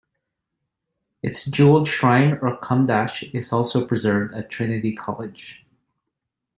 Its 1.21 1.45
jewelled 1.45 1.87
shrine 1.87 2.39
or 2.41 2.57
cumdach 2.57 3.21
is 3.35 3.53
also 3.53 3.85
preserved 3.85 4.33
at 4.33 4.49
Trinity 4.49 4.95
College. 4.95 5.63